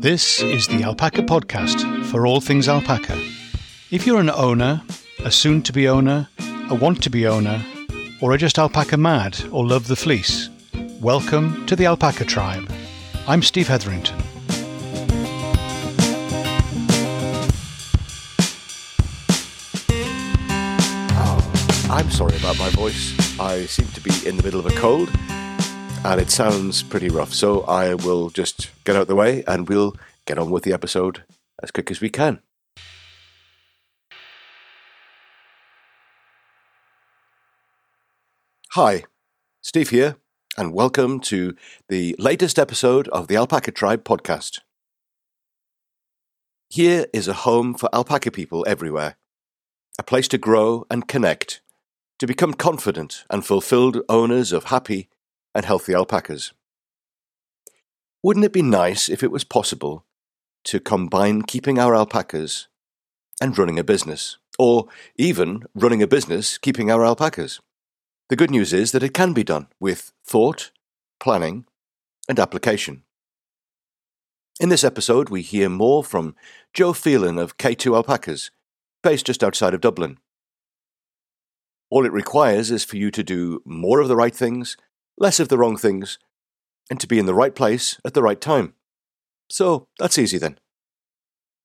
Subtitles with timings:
[0.00, 3.22] This is the Alpaca Podcast for all things alpaca.
[3.90, 4.80] If you're an owner,
[5.22, 6.26] a soon to be owner,
[6.70, 7.62] a want to be owner,
[8.22, 10.48] or are just alpaca mad or love the fleece,
[11.02, 12.72] welcome to the Alpaca Tribe.
[13.28, 14.18] I'm Steve Hetherington.
[21.90, 23.38] I'm sorry about my voice.
[23.38, 25.10] I seem to be in the middle of a cold
[26.02, 27.32] and it sounds pretty rough.
[27.34, 29.94] So I will just get out of the way and we'll
[30.26, 31.24] get on with the episode
[31.62, 32.40] as quick as we can.
[38.74, 39.04] Hi,
[39.60, 40.16] Steve here,
[40.56, 41.54] and welcome to
[41.88, 44.60] the latest episode of the Alpaca Tribe podcast.
[46.70, 49.16] Here is a home for alpaca people everywhere,
[49.98, 51.60] a place to grow and connect,
[52.20, 55.08] to become confident and fulfilled owners of happy
[55.54, 56.52] and healthy alpacas.
[58.22, 60.04] Wouldn't it be nice if it was possible
[60.64, 62.68] to combine keeping our alpacas
[63.40, 67.60] and running a business, or even running a business keeping our alpacas?
[68.28, 70.70] The good news is that it can be done with thought,
[71.18, 71.64] planning,
[72.28, 73.02] and application.
[74.60, 76.36] In this episode, we hear more from
[76.74, 78.50] Joe Phelan of K2 Alpacas,
[79.02, 80.18] based just outside of Dublin.
[81.88, 84.76] All it requires is for you to do more of the right things,
[85.18, 86.18] less of the wrong things,
[86.90, 88.74] and to be in the right place at the right time.
[89.48, 90.58] So that's easy then.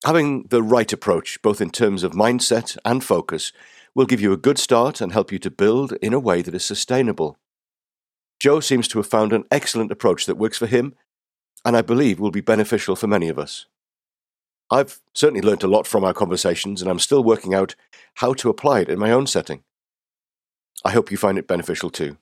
[0.04, 3.52] Having the right approach, both in terms of mindset and focus,
[3.94, 6.54] will give you a good start and help you to build in a way that
[6.54, 7.38] is sustainable.
[8.38, 10.94] Joe seems to have found an excellent approach that works for him,
[11.64, 13.66] and I believe will be beneficial for many of us.
[14.70, 17.74] I've certainly learnt a lot from our conversations, and I'm still working out
[18.16, 19.62] how to apply it in my own setting.
[20.84, 22.18] I hope you find it beneficial too.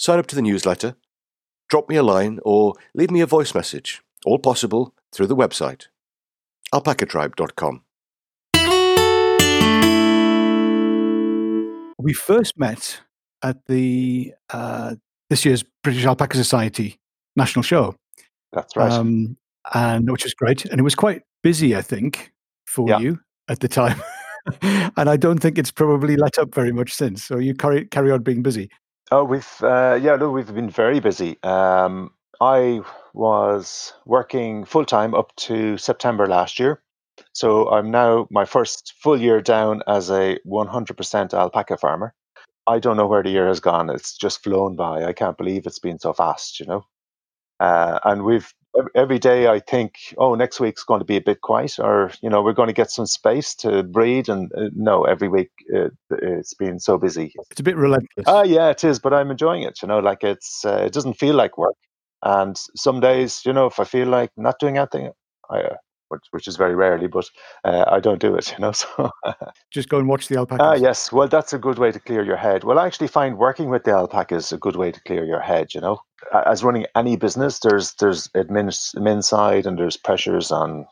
[0.00, 0.96] Sign up to the newsletter,
[1.68, 5.88] drop me a line, or leave me a voice message, all possible through the website
[6.72, 7.82] alpacatribe.com.
[11.98, 13.02] We first met
[13.42, 14.94] at the uh,
[15.28, 16.98] this year's British Alpaca Society
[17.36, 17.94] national show.
[18.54, 18.90] That's right.
[18.90, 19.36] Um,
[19.74, 20.64] and which was great.
[20.64, 22.32] And it was quite busy, I think,
[22.66, 23.00] for yeah.
[23.00, 24.00] you at the time.
[24.62, 27.22] and I don't think it's probably let up very much since.
[27.22, 28.70] So you carry carry on being busy.
[29.10, 31.42] Oh, we've uh, yeah, no, we've been very busy.
[31.42, 32.80] Um, I
[33.12, 36.82] was working full time up to September last year,
[37.32, 42.14] so I'm now my first full year down as a 100% alpaca farmer.
[42.66, 43.90] I don't know where the year has gone.
[43.90, 45.04] It's just flown by.
[45.04, 46.86] I can't believe it's been so fast, you know.
[47.60, 48.52] Uh, and we've
[48.94, 52.30] every day I think, oh, next week's going to be a bit quiet, or you
[52.30, 54.28] know, we're going to get some space to breed.
[54.28, 57.32] And uh, no, every week uh, it's been so busy.
[57.50, 58.26] It's a bit relentless.
[58.26, 59.80] Ah, yeah, it is, but I'm enjoying it.
[59.82, 61.76] You know, like it's uh, it doesn't feel like work.
[62.22, 65.10] And some days, you know, if I feel like not doing anything,
[65.48, 65.76] I uh,
[66.10, 67.28] which, which is very rarely, but
[67.64, 68.72] uh, I don't do it, you know.
[68.72, 69.10] So
[69.70, 70.66] just go and watch the alpacas.
[70.66, 71.12] Ah, yes.
[71.12, 72.64] Well, that's a good way to clear your head.
[72.64, 75.74] Well, I actually find working with the alpacas a good way to clear your head.
[75.74, 76.00] You know,
[76.46, 80.86] as running any business, there's there's admin, admin side and there's pressures on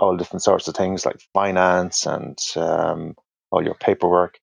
[0.00, 3.14] all different sorts of things like finance and um,
[3.50, 4.38] all your paperwork.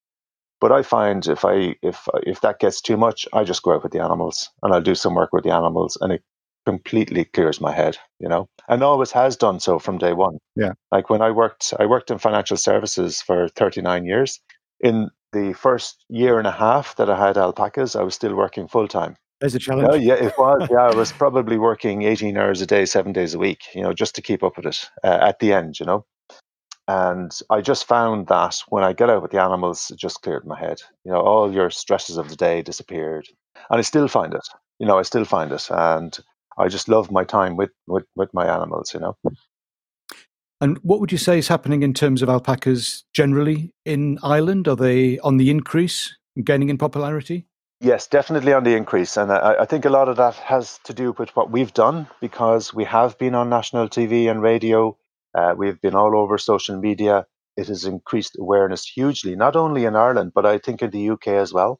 [0.61, 3.83] But I find if I if if that gets too much, I just go out
[3.83, 6.23] with the animals and I'll do some work with the animals, and it
[6.65, 10.37] completely clears my head, you know, and always has done so from day one.
[10.55, 10.73] Yeah.
[10.91, 14.39] Like when I worked, I worked in financial services for 39 years.
[14.81, 18.67] In the first year and a half that I had alpacas, I was still working
[18.67, 19.15] full time.
[19.39, 19.89] There's a challenge.
[19.91, 20.67] Oh, yeah, it was.
[20.71, 23.93] Yeah, I was probably working 18 hours a day, seven days a week, you know,
[23.93, 26.05] just to keep up with it uh, at the end, you know.
[26.87, 30.45] And I just found that when I get out with the animals, it just cleared
[30.45, 30.81] my head.
[31.05, 33.27] You know, all your stresses of the day disappeared.
[33.69, 34.47] And I still find it.
[34.79, 35.67] You know, I still find it.
[35.69, 36.17] And
[36.59, 39.17] I just love my time with, with, with my animals, you know.
[40.61, 44.67] And what would you say is happening in terms of alpacas generally in Ireland?
[44.67, 47.45] Are they on the increase, gaining in popularity?
[47.79, 49.15] Yes, definitely on the increase.
[49.15, 52.07] And I, I, think a lot of that has to do with what we've done
[52.19, 54.97] because we have been on national TV and radio.
[55.33, 57.25] Uh, we've been all over social media.
[57.55, 61.29] It has increased awareness hugely, not only in Ireland, but I think in the UK
[61.29, 61.79] as well.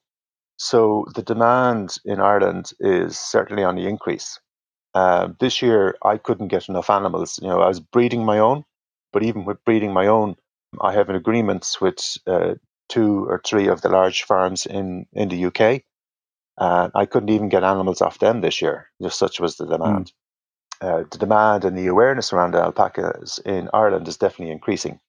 [0.56, 4.40] So the demand in Ireland is certainly on the increase.
[4.94, 7.40] Uh, this year, I couldn't get enough animals.
[7.42, 8.66] You know, I was breeding my own,
[9.14, 10.36] but even with breeding my own,
[10.82, 12.56] I have an agreement with uh,
[12.88, 15.84] two or three of the large farms in in the UK.
[16.58, 18.90] Uh, I couldn't even get animals off them this year.
[19.02, 19.72] Just such was the hmm.
[19.72, 20.12] demand.
[20.82, 21.10] Mm.
[21.12, 25.00] the demand and the awareness around alpacas in Ireland is definitely increasing.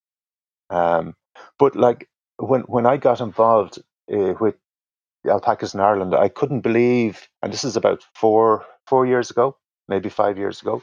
[0.68, 1.14] Um,
[1.58, 3.78] but like when when I got involved
[4.12, 4.56] uh, with
[5.26, 9.56] alpacas in Ireland, I couldn't believe, and this is about four four years ago
[9.90, 10.82] maybe five years ago,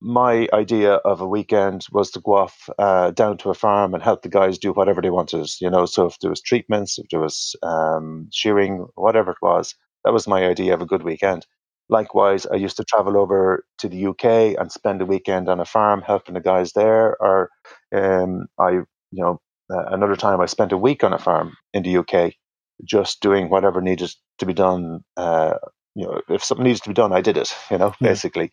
[0.00, 4.02] my idea of a weekend was to go off uh, down to a farm and
[4.02, 5.48] help the guys do whatever they wanted.
[5.60, 9.74] You know, so if there was treatments, if there was um, shearing, whatever it was,
[10.04, 11.46] that was my idea of a good weekend.
[11.88, 15.66] Likewise, I used to travel over to the UK and spend a weekend on a
[15.66, 17.16] farm helping the guys there.
[17.20, 17.50] Or
[17.94, 19.40] um, I, you know,
[19.72, 22.34] uh, another time I spent a week on a farm in the UK,
[22.84, 25.00] just doing whatever needed to be done.
[25.16, 25.54] Uh,
[25.94, 27.54] you know, if something needs to be done, I did it.
[27.70, 28.08] You know, yeah.
[28.08, 28.52] basically.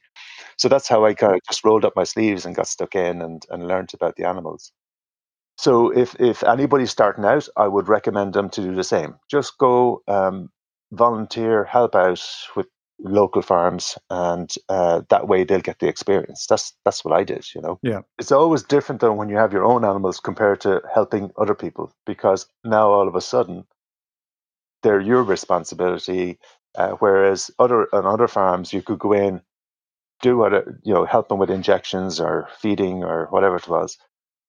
[0.57, 3.21] So that's how I kind of just rolled up my sleeves and got stuck in
[3.21, 4.71] and, and learned about the animals.
[5.57, 9.15] So if if anybody's starting out, I would recommend them to do the same.
[9.29, 10.49] Just go um,
[10.91, 12.23] volunteer, help out
[12.55, 12.67] with
[12.99, 16.45] local farms, and uh, that way they'll get the experience.
[16.47, 17.45] That's that's what I did.
[17.53, 17.79] You know.
[17.81, 18.01] Yeah.
[18.17, 21.93] It's always different though when you have your own animals compared to helping other people
[22.05, 23.65] because now all of a sudden
[24.83, 26.39] they're your responsibility.
[26.75, 29.41] Uh, whereas other on other farms you could go in,
[30.21, 30.53] do what
[30.83, 33.97] you know, help them with injections or feeding or whatever it was,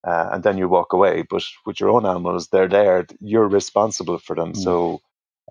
[0.06, 1.24] uh, and then you walk away.
[1.28, 3.06] But with your own animals, they're there.
[3.20, 4.52] You're responsible for them.
[4.52, 4.56] Mm.
[4.56, 5.00] So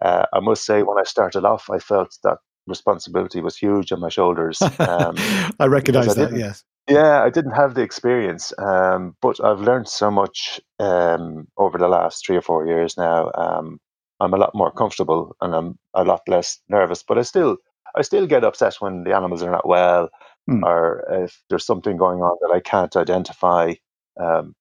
[0.01, 2.37] uh, I must say, when I started off, I felt that
[2.67, 4.61] responsibility was huge on my shoulders.
[4.61, 5.15] Um,
[5.59, 6.37] I recognize I that.
[6.37, 6.63] Yes.
[6.87, 11.87] Yeah, I didn't have the experience, um, but I've learned so much um, over the
[11.87, 13.31] last three or four years now.
[13.35, 13.79] Um,
[14.21, 17.57] I'm a lot more comfortable and I'm a lot less nervous, but I still
[17.95, 20.09] I still get upset when the animals are not well
[20.49, 20.63] mm.
[20.63, 23.73] or if there's something going on that I can't identify.
[24.19, 24.55] Um,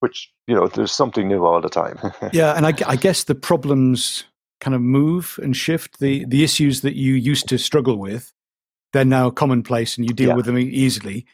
[0.00, 1.98] which you know, there's something new all the time.
[2.32, 4.24] yeah, and I, I guess the problems
[4.60, 6.00] kind of move and shift.
[6.00, 8.32] The the issues that you used to struggle with,
[8.92, 10.34] they're now commonplace, and you deal yeah.
[10.34, 11.24] with them easily.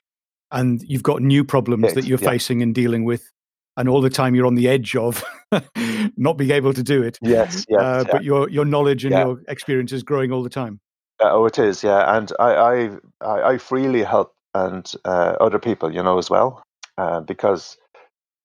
[0.50, 2.30] And you've got new problems that you're yeah.
[2.30, 3.30] facing and dealing with,
[3.78, 5.24] and all the time you're on the edge of
[6.16, 7.18] not being able to do it.
[7.22, 8.12] Yes, yes uh, yeah.
[8.12, 10.80] but your your knowledge and your experience is growing all the time.
[11.22, 12.90] Uh, oh, it is, yeah, and I
[13.22, 16.62] I I freely help and uh, other people, you know, as well,
[16.98, 17.78] uh, because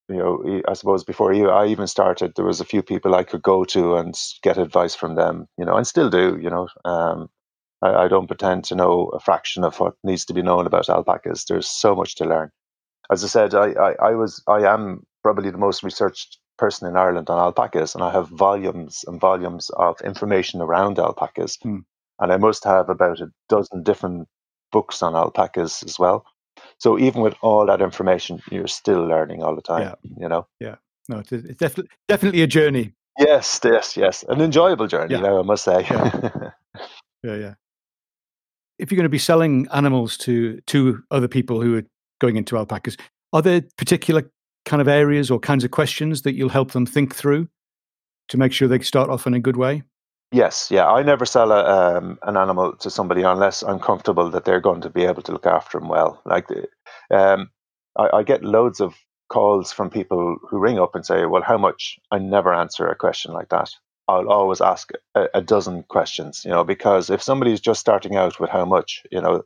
[0.10, 3.24] you know, I suppose before you, I even started, there was a few people I
[3.24, 6.68] could go to and get advice from them, you know, and still do, you know.
[6.86, 7.30] Um,
[7.82, 10.90] I, I don't pretend to know a fraction of what needs to be known about
[10.90, 11.46] alpacas.
[11.46, 12.52] There's so much to learn.
[13.10, 16.96] As I said, I, I, I was, I am probably the most researched person in
[16.96, 21.58] Ireland on alpacas, and I have volumes and volumes of information around alpacas.
[21.62, 21.80] Hmm
[22.20, 24.28] and I must have about a dozen different
[24.72, 26.25] books on alpacas as well.
[26.78, 29.81] So even with all that information, you're still learning all the time.
[29.81, 29.96] Yeah.
[30.18, 30.48] You know.
[30.60, 30.75] Yeah.
[31.10, 32.94] No, it's, it's definitely definitely a journey.
[33.20, 35.16] Yes, yes, yes, an enjoyable journey.
[35.16, 35.22] Yeah.
[35.22, 35.86] Now I must say.
[35.90, 36.12] Yeah.
[37.24, 37.54] yeah, yeah.
[38.80, 41.84] If you're going to be selling animals to to other people who are
[42.20, 42.96] going into alpacas,
[43.34, 44.31] are there particular
[44.65, 47.48] kind of areas or kinds of questions that you'll help them think through
[48.30, 49.83] to make sure they start off in a good way?
[50.31, 50.88] Yes, yeah.
[50.88, 51.63] I never sell a,
[51.98, 55.31] um, an animal to somebody unless I'm comfortable that they're going to be able to
[55.31, 56.21] look after them well.
[56.25, 56.48] Like,
[57.12, 57.51] um,
[57.98, 58.95] I, I, get loads of
[59.30, 62.95] calls from people who ring up and say, "Well, how much?" I never answer a
[62.95, 63.69] question like that.
[64.07, 68.39] I'll always ask a, a dozen questions, you know, because if somebody's just starting out
[68.39, 69.44] with how much, you know,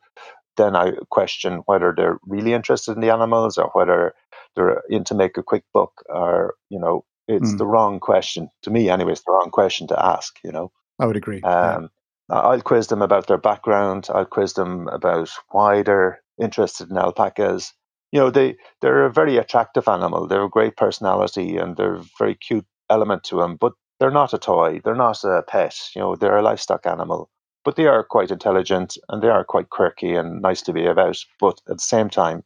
[0.56, 4.14] then I question whether they're really interested in the animals or whether
[4.58, 7.58] they're in to make a quick buck or, you know, it's mm.
[7.58, 11.06] the wrong question to me anyway it's the wrong question to ask you know i
[11.06, 11.90] would agree um,
[12.30, 12.38] yeah.
[12.40, 17.74] i'll quiz them about their background i'll quiz them about why they're interested in alpacas
[18.12, 22.06] you know they they're a very attractive animal they're a great personality and they're a
[22.18, 26.02] very cute element to them but they're not a toy they're not a pet you
[26.02, 27.30] know they're a livestock animal
[27.66, 31.18] but they are quite intelligent and they are quite quirky and nice to be about
[31.40, 32.44] but at the same time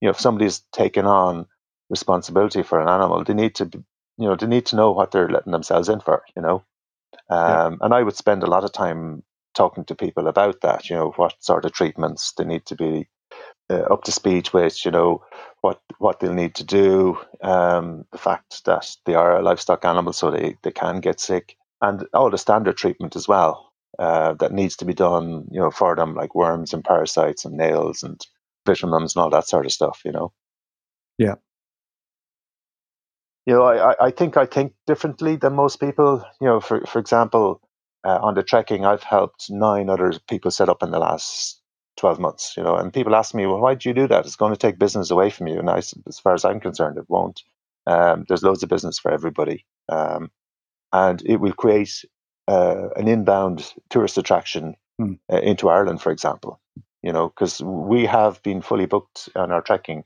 [0.00, 1.46] you know if somebody's taken on
[1.90, 3.68] responsibility for an animal they need to
[4.20, 6.62] you know, they need to know what they're letting themselves in for, you know.
[7.30, 7.76] Um, yeah.
[7.80, 9.22] And I would spend a lot of time
[9.54, 13.08] talking to people about that, you know, what sort of treatments they need to be
[13.70, 15.24] uh, up to speed with, you know,
[15.62, 20.12] what what they'll need to do, um, the fact that they are a livestock animal,
[20.12, 24.52] so they, they can get sick, and all the standard treatment as well uh, that
[24.52, 28.20] needs to be done, you know, for them, like worms and parasites and nails and
[28.66, 30.30] vitamins and all that sort of stuff, you know.
[31.16, 31.36] Yeah
[33.46, 36.24] you know, I, I think I think differently than most people.
[36.40, 37.60] You know, for for example,
[38.04, 41.60] uh, on the trekking, I've helped nine other people set up in the last
[41.96, 42.54] twelve months.
[42.56, 44.26] You know, and people ask me, well, why do you do that?
[44.26, 45.58] It's going to take business away from you.
[45.58, 47.42] And I, as far as I'm concerned, it won't.
[47.86, 50.30] Um, there's loads of business for everybody, um,
[50.92, 52.04] and it will create
[52.46, 55.14] uh, an inbound tourist attraction hmm.
[55.32, 56.60] uh, into Ireland, for example.
[57.02, 60.04] You know, because we have been fully booked on our trekking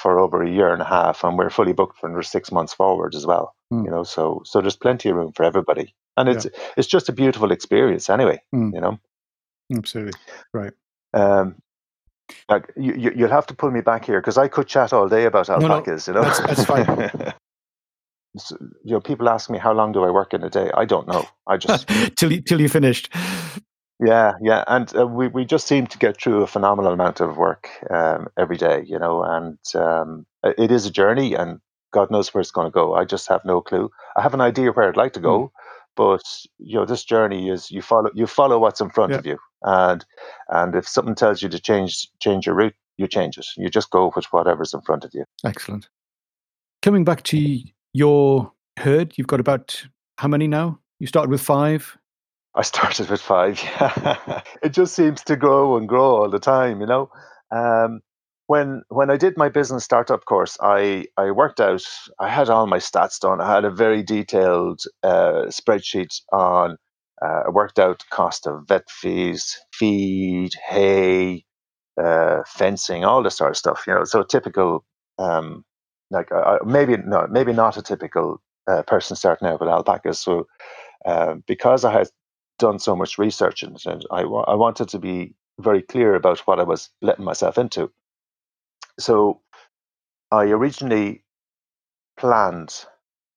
[0.00, 3.14] for over a year and a half, and we're fully booked for six months forward
[3.14, 3.54] as well.
[3.72, 3.84] Mm.
[3.84, 6.50] You know, so so there's plenty of room for everybody, and it's yeah.
[6.76, 8.40] it's just a beautiful experience anyway.
[8.54, 8.74] Mm.
[8.74, 8.98] You know,
[9.76, 10.18] absolutely
[10.52, 10.72] right.
[11.12, 11.56] Um,
[12.48, 15.08] like you, you, you'll have to pull me back here because I could chat all
[15.08, 16.08] day about alpacas.
[16.08, 17.32] No, no, you know, that's, that's fine.
[18.36, 20.70] so, you know, people ask me how long do I work in a day.
[20.74, 21.26] I don't know.
[21.46, 23.12] I just till you, till you finished.
[24.02, 27.36] Yeah, yeah, and uh, we we just seem to get through a phenomenal amount of
[27.36, 31.60] work um, every day, you know, and um, it is a journey, and
[31.92, 32.94] God knows where it's going to go.
[32.94, 33.90] I just have no clue.
[34.16, 35.50] I have an idea where I'd like to go, mm.
[35.96, 36.22] but
[36.58, 39.18] you know, this journey is you follow you follow what's in front yeah.
[39.18, 40.04] of you, and
[40.48, 43.46] and if something tells you to change change your route, you change it.
[43.58, 45.24] You just go with whatever's in front of you.
[45.44, 45.90] Excellent.
[46.80, 47.58] Coming back to
[47.92, 49.84] your herd, you've got about
[50.16, 50.78] how many now?
[51.00, 51.98] You started with five.
[52.54, 53.60] I started with five.
[54.62, 57.10] it just seems to grow and grow all the time, you know.
[57.50, 58.02] Um,
[58.48, 61.82] when when I did my business startup course, I I worked out.
[62.20, 63.40] I had all my stats done.
[63.40, 66.76] I had a very detailed uh, spreadsheet on.
[67.22, 71.46] Uh, I worked out cost of vet fees, feed, hay,
[72.02, 73.84] uh, fencing, all this sort of stuff.
[73.86, 74.84] You know, so typical.
[75.18, 75.64] Um,
[76.10, 80.20] like uh, maybe no, maybe not a typical uh, person starting out with alpacas.
[80.20, 80.46] So
[81.06, 82.08] uh, because I had
[82.60, 86.60] done so much research and, and I, I wanted to be very clear about what
[86.60, 87.90] I was letting myself into.
[88.98, 89.40] So
[90.30, 91.24] I originally
[92.18, 92.84] planned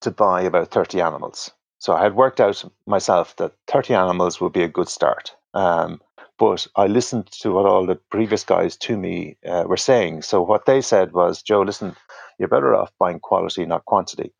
[0.02, 1.52] to buy about 30 animals.
[1.80, 5.36] So I had worked out myself that 30 animals would be a good start.
[5.54, 6.02] Um,
[6.40, 10.24] but I listened to what all the previous guys to me uh, were saying.
[10.24, 11.96] So what they said was, Joe, listen,
[12.40, 14.34] you're better off buying quality, not quantity.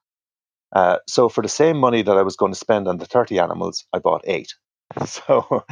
[0.74, 3.40] Uh, so for the same money that I was going to spend on the 30
[3.40, 4.54] animals, I bought eight.
[5.08, 5.64] So,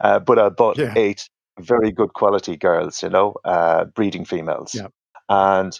[0.00, 0.94] uh, but I bought yeah.
[0.96, 4.74] eight very good quality girls, you know, uh, breeding females.
[4.74, 4.88] Yeah.
[5.28, 5.76] And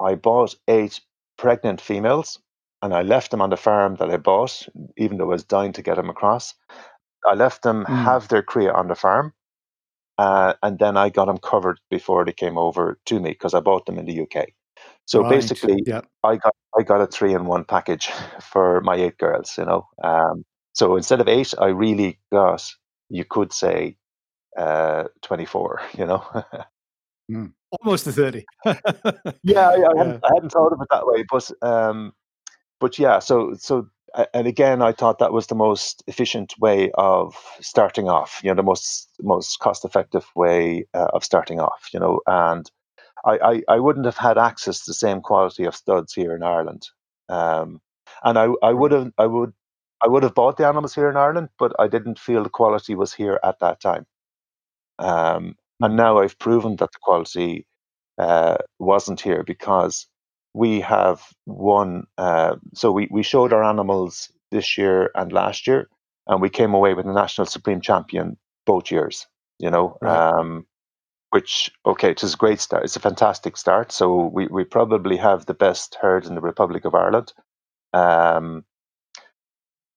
[0.00, 1.00] I bought eight
[1.38, 2.38] pregnant females
[2.82, 5.72] and I left them on the farm that I bought, even though I was dying
[5.72, 6.54] to get them across.
[7.26, 8.04] I left them mm.
[8.04, 9.32] have their cria on the farm.
[10.18, 13.60] Uh, and then I got them covered before they came over to me because I
[13.60, 14.48] bought them in the UK.
[15.06, 15.30] So right.
[15.30, 16.06] basically, yep.
[16.22, 18.06] I got I got a three in one package
[18.40, 19.54] for my eight girls.
[19.58, 22.70] You know, um, so instead of eight, I really got,
[23.08, 23.96] you could say,
[24.58, 26.24] uh, 24, you know?
[27.30, 27.52] mm.
[27.82, 28.44] Almost to 30.
[29.42, 31.24] yeah, I, I, hadn't, I, hadn't, thought of it that way.
[31.28, 32.12] But, um,
[32.80, 33.88] but yeah, so, so,
[34.32, 38.54] and again, I thought that was the most efficient way of starting off, you know,
[38.54, 42.70] the most, most cost effective way uh, of starting off, you know, and
[43.24, 46.42] I, I, I wouldn't have had access to the same quality of studs here in
[46.42, 46.88] Ireland.
[47.28, 47.80] Um,
[48.22, 49.52] and I, I would have, I would
[50.02, 52.94] I would have bought the animals here in Ireland, but I didn't feel the quality
[52.94, 54.06] was here at that time.
[54.98, 55.96] Um, and hmm.
[55.96, 57.66] now I've proven that the quality
[58.18, 60.06] uh, wasn't here because
[60.54, 62.06] we have won.
[62.16, 65.88] Uh, so we, we showed our animals this year and last year,
[66.26, 68.36] and we came away with the national supreme champion
[68.66, 69.26] both years.
[69.58, 70.32] You know, right.
[70.32, 70.66] um,
[71.30, 72.84] which okay, it is a great start.
[72.84, 73.92] It's a fantastic start.
[73.92, 77.32] So we we probably have the best herd in the Republic of Ireland.
[77.92, 78.64] Um,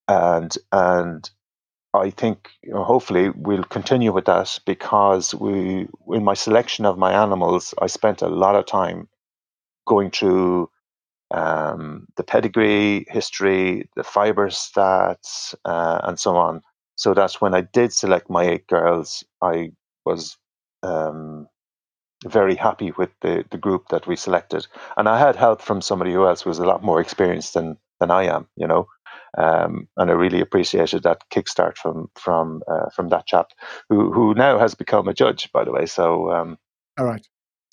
[0.07, 1.29] and and
[1.93, 6.97] I think you know, hopefully we'll continue with that because we in my selection of
[6.97, 9.09] my animals, I spent a lot of time
[9.87, 10.69] going through
[11.31, 16.61] um, the pedigree, history, the fiber stats, uh, and so on.
[16.95, 19.23] So that's when I did select my eight girls.
[19.41, 19.71] I
[20.05, 20.37] was
[20.83, 21.47] um,
[22.25, 26.13] very happy with the, the group that we selected, and I had help from somebody
[26.13, 28.47] who else was a lot more experienced than than I am.
[28.55, 28.87] You know,
[29.37, 33.51] um, and I really appreciated that kickstart from from uh, from that chap
[33.89, 35.85] who who now has become a judge, by the way.
[35.85, 36.57] So, um,
[36.99, 37.25] all right.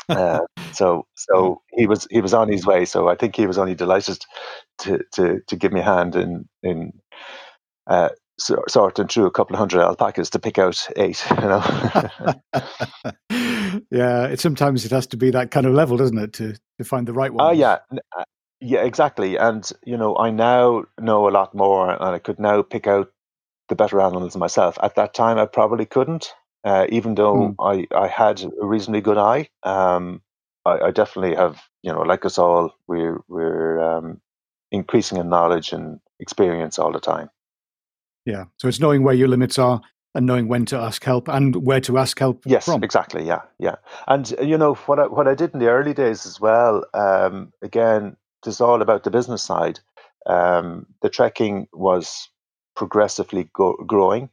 [0.08, 0.40] uh,
[0.72, 2.84] so so he was he was on his way.
[2.84, 4.24] So I think he was only delighted
[4.78, 6.92] to to to give me a hand in in
[7.86, 11.24] uh, sorting through a couple of hundred alpacas to pick out eight.
[11.40, 11.62] You know.
[13.90, 16.84] yeah, it sometimes it has to be that kind of level, doesn't it, to to
[16.84, 17.46] find the right one?
[17.46, 17.78] Oh yeah,
[18.16, 18.24] uh,
[18.64, 19.36] yeah, exactly.
[19.36, 23.12] And you know, I now know a lot more, and I could now pick out
[23.68, 24.78] the better animals myself.
[24.82, 26.32] At that time, I probably couldn't,
[26.64, 27.54] uh, even though mm.
[27.60, 29.48] I I had a reasonably good eye.
[29.62, 30.22] Um,
[30.64, 34.22] I, I, definitely have, you know, like us all, we're we're um,
[34.72, 37.28] increasing in knowledge and experience all the time.
[38.24, 38.44] Yeah.
[38.56, 39.82] So it's knowing where your limits are
[40.14, 42.84] and knowing when to ask help and where to ask help yes from.
[42.84, 43.74] exactly yeah yeah
[44.06, 47.52] and you know what I, what I did in the early days as well um,
[47.62, 49.80] again is all about the business side.
[50.26, 52.28] Um, the trekking was
[52.76, 54.30] progressively go- growing,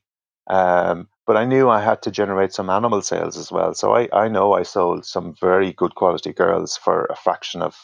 [0.48, 3.74] um, but I knew I had to generate some animal sales as well.
[3.74, 7.76] So I, I know I sold some very good quality girls for a fraction of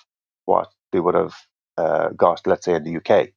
[0.45, 1.35] what they would have
[1.77, 3.29] uh, got, let's say, in the UK,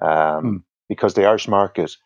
[0.00, 0.62] um, mm.
[0.88, 1.96] because the Irish market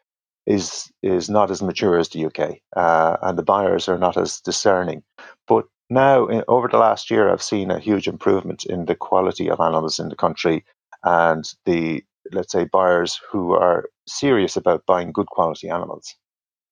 [0.46, 4.40] is is not as mature as the UK, uh, and the buyers are not as
[4.40, 5.02] discerning.
[5.48, 9.48] But now, in, over the last year, I've seen a huge improvement in the quality
[9.48, 10.64] of animals in the country
[11.04, 12.02] and the,
[12.32, 16.14] let's say, buyers who are serious about buying good quality animals.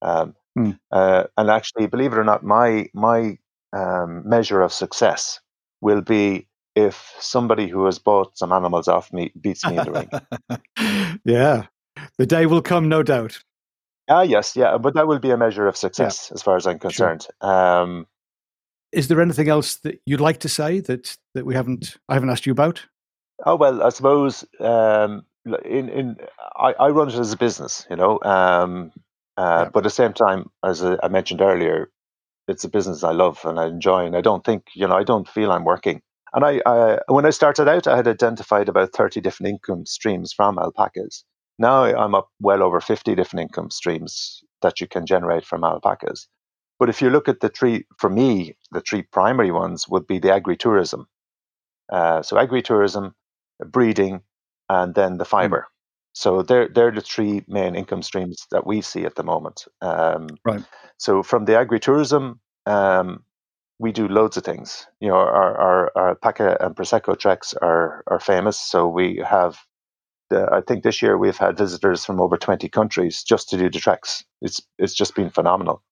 [0.02, 0.78] Um, mm.
[0.90, 3.38] uh, and actually, believe it or not, my my
[3.72, 5.40] um, measure of success
[5.80, 9.92] will be if somebody who has bought some animals off me beats me in the
[9.92, 11.20] ring.
[11.24, 11.66] yeah,
[12.18, 13.38] the day will come, no doubt.
[14.08, 16.78] Ah, yes, yeah, but that will be a measure of success as far as I'm
[16.78, 17.26] concerned.
[17.40, 17.50] Sure.
[17.50, 18.06] Um,
[18.94, 22.30] Is there anything else that you'd like to say that that we haven't I haven't
[22.30, 22.86] asked you about?
[23.44, 25.24] Oh well, I suppose um,
[25.64, 26.16] in in
[26.56, 28.92] I, I, run it as a business, you know, um,
[29.36, 29.70] uh, yeah.
[29.72, 31.90] but at the same time, as I mentioned earlier,
[32.46, 35.04] it's a business I love and I enjoy, and I don't think you know I
[35.04, 36.00] don't feel I'm working.
[36.32, 40.32] And I, I when I started out, I had identified about thirty different income streams
[40.32, 41.24] from alpacas.
[41.58, 46.28] Now I'm up well over fifty different income streams that you can generate from alpacas.
[46.78, 50.18] But if you look at the three, for me, the three primary ones would be
[50.18, 51.06] the agritourism.
[51.92, 53.12] Uh, so agritourism,
[53.64, 54.22] breeding,
[54.68, 55.30] and then the hmm.
[55.30, 55.58] fiber.
[55.58, 55.70] Mm.
[56.14, 59.64] So they're they're the three main income streams that we see at the moment.
[59.80, 60.64] Um, right.
[60.96, 63.24] So from the agritourism, um,
[63.78, 64.86] we do loads of things.
[65.00, 68.58] You know, our our, our alpaca and prosecco treks are are famous.
[68.60, 69.58] So we have,
[70.30, 73.68] the, I think this year we've had visitors from over twenty countries just to do
[73.68, 74.24] the treks.
[74.40, 75.82] It's it's just been phenomenal.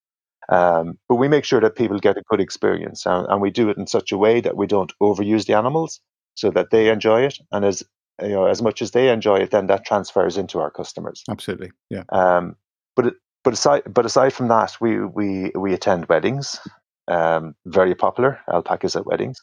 [0.49, 3.69] Um, but we make sure that people get a good experience, and, and we do
[3.69, 5.99] it in such a way that we don't overuse the animals,
[6.35, 7.83] so that they enjoy it, and as
[8.21, 11.23] you know, as much as they enjoy it, then that transfers into our customers.
[11.29, 12.03] Absolutely, yeah.
[12.09, 12.55] Um,
[12.95, 16.59] but but aside but aside from that, we we we attend weddings,
[17.07, 19.41] um, very popular alpacas at weddings.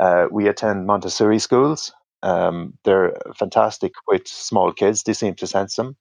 [0.00, 1.92] Uh, we attend Montessori schools.
[2.22, 5.02] Um, they're fantastic with small kids.
[5.02, 5.96] They seem to sense them.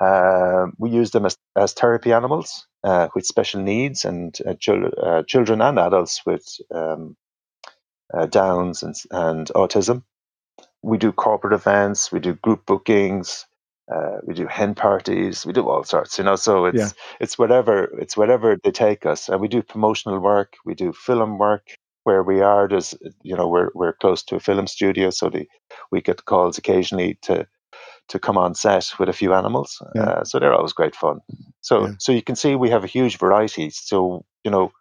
[0.00, 4.92] Uh, we use them as, as therapy animals uh, with special needs and uh, children,
[5.02, 7.16] uh, children and adults with um,
[8.14, 10.02] uh, Downs and, and autism
[10.82, 13.46] we do corporate events, we do group bookings,
[13.92, 16.36] uh, we do hen parties, we do all sorts, you know.
[16.36, 16.88] So it's yeah.
[17.20, 21.38] it's whatever it's whatever they take us, and we do promotional work, we do film
[21.38, 21.68] work.
[22.04, 25.46] Where we are, there's you know we're we're close to a film studio, so the,
[25.90, 27.46] we get calls occasionally to
[28.08, 29.82] to come on set with a few animals.
[29.94, 30.02] Yeah.
[30.02, 31.20] Uh, so they're always great fun.
[31.60, 31.92] So yeah.
[31.98, 33.70] so you can see we have a huge variety.
[33.70, 34.72] So you know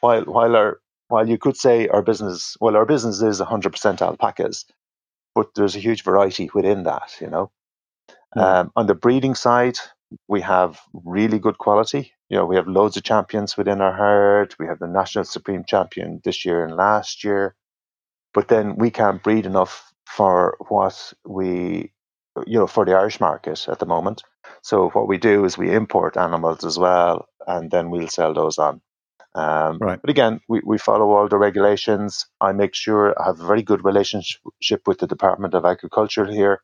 [0.00, 4.64] while while our while you could say our business well our business is 100% alpacas
[5.36, 7.52] but there's a huge variety within that, you know.
[8.34, 9.76] Um, on the breeding side,
[10.28, 12.12] we have really good quality.
[12.30, 14.54] You know, we have loads of champions within our herd.
[14.58, 17.54] We have the national supreme champion this year and last year,
[18.32, 21.92] but then we can't breed enough for what we,
[22.46, 24.22] you know, for the Irish market at the moment.
[24.62, 28.58] So what we do is we import animals as well, and then we'll sell those
[28.58, 28.80] on.
[29.34, 30.00] Um, right.
[30.00, 32.26] But again, we, we follow all the regulations.
[32.40, 36.62] I make sure I have a very good relationship with the Department of Agriculture here.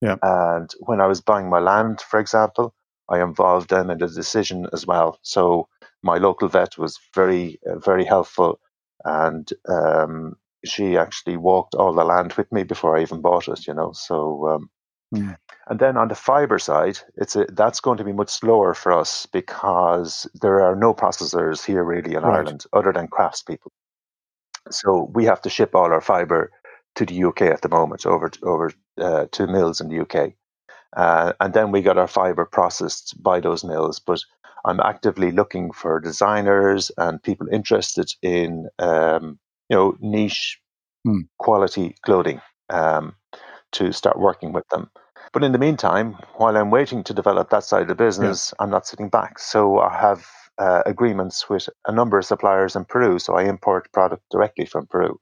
[0.00, 0.16] Yeah.
[0.22, 2.72] And when I was buying my land, for example,
[3.10, 5.18] I involved them in the decision as well.
[5.22, 5.68] So
[6.02, 8.60] my local vet was very, uh, very helpful.
[9.04, 13.66] And um, she actually walked all the land with me before I even bought it,
[13.66, 13.92] you know.
[13.92, 14.70] So um,
[15.14, 15.36] Mm.
[15.66, 18.92] And then on the fiber side, it's a, that's going to be much slower for
[18.92, 22.38] us because there are no processors here really in right.
[22.38, 23.70] Ireland other than craftspeople.
[24.70, 26.50] So we have to ship all our fiber
[26.96, 30.32] to the UK at the moment, over over uh, to mills in the UK,
[30.96, 33.98] uh, and then we get our fiber processed by those mills.
[33.98, 34.20] But
[34.64, 40.60] I'm actively looking for designers and people interested in um, you know niche
[41.06, 41.26] mm.
[41.38, 43.14] quality clothing um,
[43.72, 44.90] to start working with them.
[45.34, 48.64] But in the meantime, while I'm waiting to develop that side of the business, yeah.
[48.64, 49.40] I'm not sitting back.
[49.40, 50.24] So I have
[50.58, 53.18] uh, agreements with a number of suppliers in Peru.
[53.18, 55.18] So I import product directly from Peru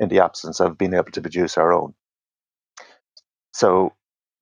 [0.00, 1.94] in the absence of being able to produce our own.
[3.52, 3.92] So,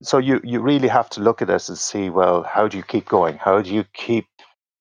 [0.03, 2.83] so you, you really have to look at this and see, well, how do you
[2.83, 3.37] keep going?
[3.37, 4.25] How do you keep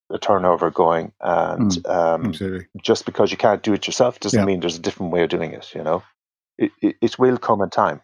[0.10, 1.12] the turnover going?
[1.20, 4.46] And mm, um, just because you can't do it yourself doesn't yeah.
[4.46, 6.04] mean there's a different way of doing it, you know?
[6.58, 8.00] It, it, it will come in time.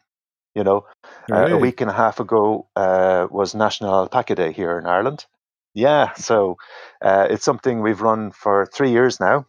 [0.57, 0.85] You know,
[1.31, 5.27] uh, a week and a half ago uh, was National Alpaca Day here in Ireland.
[5.75, 6.55] Yeah, so
[6.99, 9.45] uh, it's something we've run for three years now.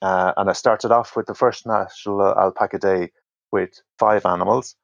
[0.00, 3.10] Uh, and I started off with the first National Alpaca Day
[3.52, 4.74] with five animals.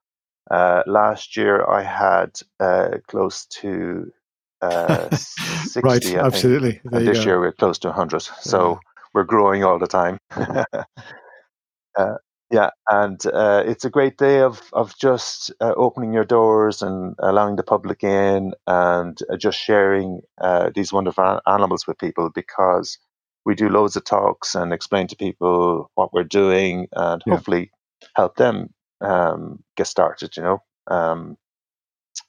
[0.50, 4.12] Uh, last year I had uh, close to
[5.14, 5.80] 60.
[5.80, 6.82] right, absolutely.
[6.92, 7.24] and this go.
[7.24, 8.20] year we're close to 100.
[8.20, 8.76] So yeah.
[9.14, 10.18] we're growing all the time.
[12.50, 17.16] Yeah, and uh, it's a great day of of just uh, opening your doors and
[17.18, 22.98] allowing the public in, and uh, just sharing uh, these wonderful animals with people because
[23.44, 27.40] we do loads of talks and explain to people what we're doing and Yeah.
[27.40, 27.70] hopefully
[28.16, 30.36] help them um, get started.
[30.36, 31.36] You know, um,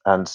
[0.05, 0.33] and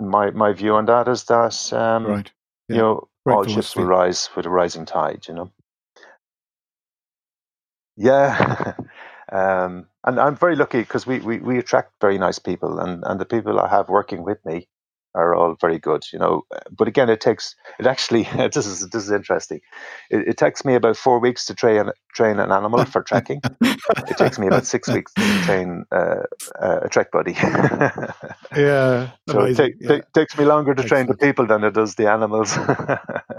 [0.00, 2.30] my my view on that is that um, Right.
[2.68, 5.26] you know Great all ships will rise with a rising tide.
[5.28, 5.50] You know.
[7.96, 8.74] Yeah.
[9.32, 13.20] um, and I'm very lucky because we, we, we attract very nice people, and, and
[13.20, 14.68] the people I have working with me
[15.14, 16.42] are all very good, you know.
[16.70, 19.60] But again, it takes it actually this is this is interesting.
[20.10, 23.40] It, it takes me about four weeks to train train an animal for trekking.
[23.60, 26.22] It takes me about six weeks to train uh,
[26.60, 27.32] uh, a trek buddy.
[28.56, 29.10] yeah.
[29.28, 32.10] so it take, take, takes me longer to train the people than it does the
[32.10, 32.56] animals.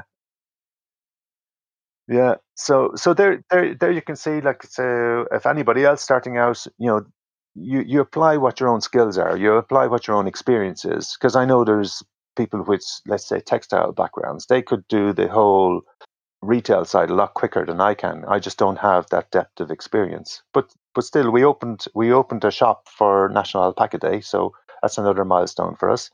[2.08, 2.36] yeah.
[2.56, 6.66] So so there there there you can see like so if anybody else starting out,
[6.78, 7.06] you know,
[7.56, 9.38] you you apply what your own skills are.
[9.38, 11.16] You apply what your own experience is.
[11.18, 12.04] Because I know there's
[12.36, 14.48] people with let's say textile backgrounds.
[14.48, 15.82] They could do the whole
[16.42, 18.26] retail side a lot quicker than I can.
[18.28, 20.44] I just don't have that depth of experience.
[20.54, 24.98] But but still, we opened we opened a shop for National Alpaca Day, so that's
[24.98, 26.12] another milestone for us.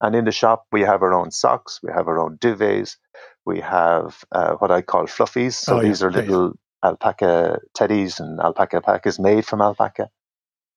[0.00, 2.96] And in the shop, we have our own socks, we have our own duvets,
[3.44, 5.54] we have uh, what I call fluffies.
[5.54, 5.88] So Oh, yeah.
[5.88, 6.30] these are Yeah, yeah.
[6.30, 6.52] little
[6.84, 10.08] alpaca teddies and alpaca alpacas made from alpaca.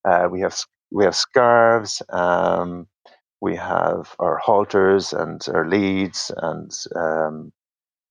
[0.04, 0.58] Uh, we have
[0.92, 2.02] we have scarves.
[2.10, 2.88] Um,
[3.42, 7.52] we have our halters and our leads, and um,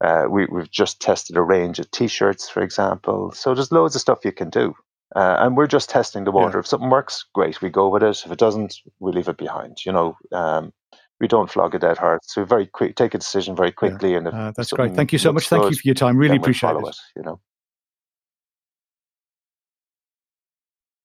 [0.01, 3.31] uh, we, we've just tested a range of t-shirts, for example.
[3.33, 4.75] So there's loads of stuff you can do,
[5.15, 6.59] uh, and we're just testing the water.
[6.59, 6.61] Yeah.
[6.61, 8.23] If something works, great, we go with it.
[8.25, 9.85] If it doesn't, we leave it behind.
[9.85, 10.73] You know, um,
[11.21, 12.35] we don't flog a dead horse.
[12.37, 14.95] We very quick take a decision very quickly, and if Uh, that's great.
[14.95, 15.49] Thank you so much.
[15.49, 16.17] Thank you for your time.
[16.17, 16.89] Really then we'll appreciate it.
[16.89, 16.97] it.
[17.17, 17.41] You know.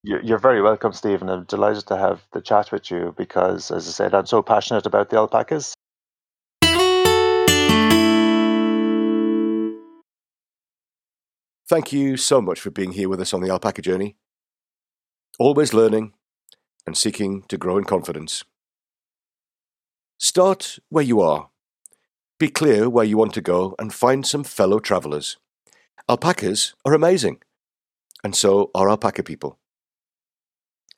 [0.02, 1.28] You're you're very welcome, Stephen.
[1.28, 4.86] I'm delighted to have the chat with you because, as I said, I'm so passionate
[4.86, 5.74] about the alpacas.
[11.68, 14.16] Thank you so much for being here with us on the alpaca journey.
[15.38, 16.12] Always learning
[16.86, 18.44] and seeking to grow in confidence.
[20.18, 21.50] Start where you are.
[22.38, 25.36] Be clear where you want to go and find some fellow travelers.
[26.08, 27.42] Alpacas are amazing,
[28.24, 29.58] and so are alpaca people.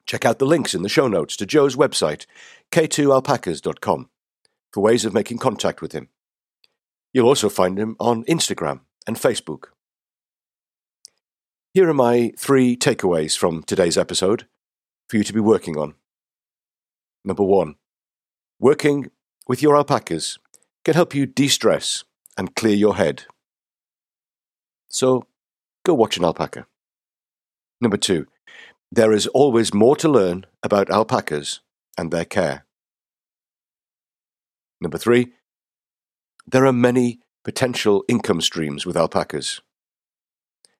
[0.06, 2.26] Check out the links in the show notes to Joe's website,
[2.70, 4.08] k2alpacas.com,
[4.72, 6.08] for ways of making contact with him.
[7.12, 9.64] You'll also find him on Instagram and Facebook.
[11.74, 14.46] Here are my three takeaways from today's episode
[15.08, 15.94] for you to be working on.
[17.24, 17.76] Number one,
[18.58, 19.10] working
[19.46, 20.38] with your alpacas
[20.84, 22.04] can help you de stress
[22.36, 23.24] and clear your head.
[24.88, 25.24] So
[25.84, 26.66] go watch an alpaca.
[27.80, 28.26] Number two,
[28.90, 31.60] there is always more to learn about alpacas
[31.96, 32.64] and their care.
[34.80, 35.32] Number three,
[36.46, 39.60] there are many potential income streams with alpacas.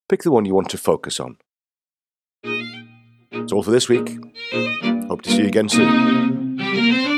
[0.09, 1.37] Pick the one you want to focus on.
[3.31, 4.19] That's all for this week.
[5.09, 7.18] Hope to see you again soon.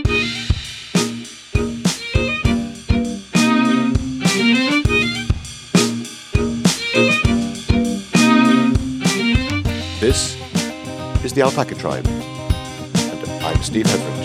[11.31, 14.20] Is the Alpaca Tribe, and I'm Steve Hetherington.